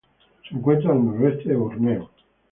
[0.49, 2.09] Se encuentra al noreste de Borneo.